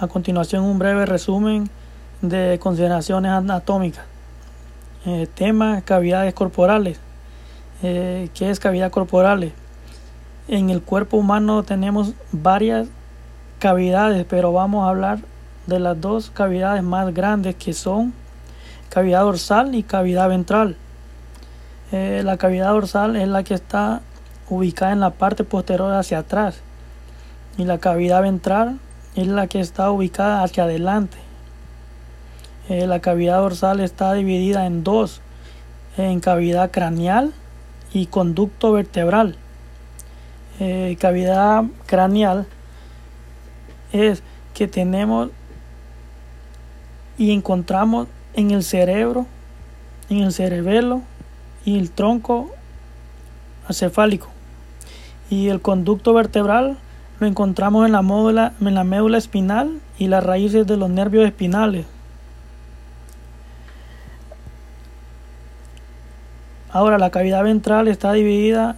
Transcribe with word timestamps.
A 0.00 0.06
continuación 0.06 0.62
un 0.62 0.78
breve 0.78 1.06
resumen 1.06 1.68
de 2.22 2.60
consideraciones 2.62 3.32
anatómicas. 3.32 4.04
Eh, 5.04 5.26
tema 5.34 5.80
cavidades 5.80 6.34
corporales. 6.34 7.00
Eh, 7.82 8.28
¿Qué 8.32 8.48
es 8.48 8.60
cavidad 8.60 8.92
corporal? 8.92 9.52
En 10.46 10.70
el 10.70 10.82
cuerpo 10.82 11.16
humano 11.16 11.64
tenemos 11.64 12.12
varias 12.30 12.86
cavidades, 13.58 14.24
pero 14.30 14.52
vamos 14.52 14.86
a 14.86 14.90
hablar 14.90 15.18
de 15.66 15.80
las 15.80 16.00
dos 16.00 16.30
cavidades 16.30 16.84
más 16.84 17.12
grandes 17.12 17.56
que 17.56 17.72
son 17.72 18.14
cavidad 18.90 19.22
dorsal 19.22 19.74
y 19.74 19.82
cavidad 19.82 20.28
ventral. 20.28 20.76
Eh, 21.90 22.22
la 22.24 22.36
cavidad 22.36 22.68
dorsal 22.68 23.16
es 23.16 23.26
la 23.26 23.42
que 23.42 23.54
está 23.54 24.02
ubicada 24.48 24.92
en 24.92 25.00
la 25.00 25.10
parte 25.10 25.42
posterior 25.42 25.92
hacia 25.92 26.18
atrás 26.18 26.60
y 27.56 27.64
la 27.64 27.78
cavidad 27.78 28.22
ventral 28.22 28.78
es 29.18 29.26
la 29.26 29.48
que 29.48 29.58
está 29.58 29.90
ubicada 29.90 30.44
hacia 30.44 30.62
adelante. 30.62 31.18
Eh, 32.68 32.86
la 32.86 33.00
cavidad 33.00 33.38
dorsal 33.38 33.80
está 33.80 34.12
dividida 34.12 34.64
en 34.64 34.84
dos, 34.84 35.20
en 35.96 36.20
cavidad 36.20 36.70
craneal 36.70 37.32
y 37.92 38.06
conducto 38.06 38.70
vertebral. 38.70 39.34
Eh, 40.60 40.96
cavidad 41.00 41.64
craneal 41.86 42.46
es 43.92 44.22
que 44.54 44.68
tenemos 44.68 45.30
y 47.16 47.32
encontramos 47.32 48.06
en 48.34 48.52
el 48.52 48.62
cerebro, 48.62 49.26
en 50.10 50.18
el 50.18 50.32
cerebelo 50.32 51.02
y 51.64 51.76
el 51.76 51.90
tronco 51.90 52.52
acefálico. 53.66 54.28
Y 55.28 55.48
el 55.48 55.60
conducto 55.60 56.14
vertebral 56.14 56.78
lo 57.20 57.26
encontramos 57.26 57.86
en 57.86 57.92
la, 57.92 58.02
médula, 58.02 58.52
en 58.60 58.74
la 58.74 58.84
médula 58.84 59.18
espinal 59.18 59.80
y 59.98 60.06
las 60.06 60.24
raíces 60.24 60.66
de 60.66 60.76
los 60.76 60.88
nervios 60.88 61.26
espinales. 61.26 61.86
Ahora, 66.70 66.98
la 66.98 67.10
cavidad 67.10 67.42
ventral 67.42 67.88
está 67.88 68.12
dividida 68.12 68.76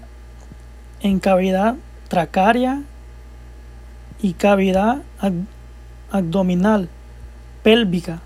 en 1.01 1.19
cavidad 1.19 1.77
tracaria 2.09 2.83
y 4.23 4.35
cavidad 4.35 5.03
abdominal 6.11 6.89
pélvica, 7.63 8.21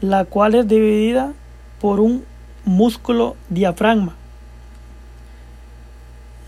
la 0.00 0.24
cual 0.24 0.54
es 0.54 0.66
dividida 0.68 1.32
por 1.80 2.00
un 2.00 2.24
músculo 2.64 3.36
diafragma. 3.48 4.14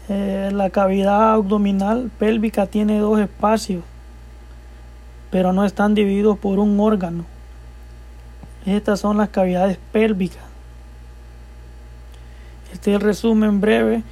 Eh, 0.09 0.51
la 0.53 0.71
cavidad 0.71 1.33
abdominal 1.33 2.11
pélvica 2.19 2.67
tiene 2.67 2.99
dos 2.99 3.19
espacios, 3.21 3.83
pero 5.31 5.53
no 5.53 5.65
están 5.65 5.95
divididos 5.95 6.39
por 6.39 6.59
un 6.59 6.79
órgano. 6.79 7.25
Estas 8.67 9.01
son 9.01 9.17
las 9.17 9.31
cavidades 9.31 9.79
pélvicas. 9.93 10.45
Este 12.73 12.91
es 12.91 12.97
el 12.97 13.01
resumen 13.01 13.61
breve 13.61 14.03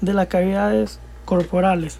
de 0.00 0.14
las 0.14 0.28
cavidades 0.28 1.00
corporales. 1.24 1.98